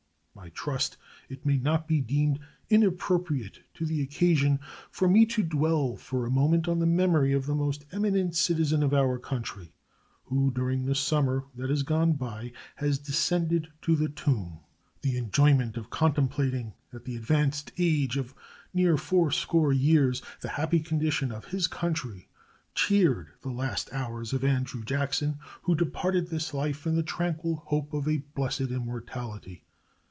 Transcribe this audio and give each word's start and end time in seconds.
I 0.33 0.49
trust 0.49 0.97
it 1.29 1.45
may 1.45 1.57
not 1.57 1.87
be 1.89 1.99
deemed 2.01 2.39
inappropriate 2.69 3.59
to 3.75 3.85
the 3.85 4.01
occasion 4.01 4.59
for 4.89 5.07
me 5.07 5.25
to 5.27 5.43
dwell 5.43 5.97
for 5.97 6.25
a 6.25 6.31
moment 6.31 6.67
on 6.69 6.79
the 6.79 6.85
memory 6.87 7.31
of 7.33 7.45
the 7.45 7.53
most 7.53 7.85
eminent 7.91 8.35
citizen 8.35 8.81
of 8.81 8.93
our 8.93 9.19
country 9.19 9.73
who 10.25 10.49
during 10.49 10.85
the 10.85 10.95
summer 10.95 11.43
that 11.55 11.69
is 11.69 11.83
gone 11.83 12.13
by 12.13 12.53
has 12.77 12.97
descended 12.97 13.67
to 13.83 13.95
the 13.95 14.07
tomb. 14.09 14.61
The 15.01 15.17
enjoyment 15.17 15.75
of 15.77 15.89
contemplating, 15.91 16.73
at 16.93 17.03
the 17.05 17.17
advanced 17.17 17.73
age 17.77 18.15
of 18.17 18.33
near 18.73 18.95
fourscore 18.97 19.73
years, 19.73 20.23
the 20.39 20.49
happy 20.49 20.79
condition 20.79 21.31
of 21.33 21.45
his 21.45 21.67
country 21.67 22.29
cheered 22.73 23.27
the 23.41 23.51
last 23.51 23.93
hours 23.93 24.33
of 24.33 24.45
Andrew 24.45 24.83
Jackson, 24.83 25.37
who 25.63 25.75
departed 25.75 26.29
this 26.29 26.53
life 26.53 26.87
in 26.87 26.95
the 26.95 27.03
tranquil 27.03 27.57
hope 27.67 27.93
of 27.93 28.07
a 28.07 28.23
blessed 28.33 28.61
immortality. 28.71 29.65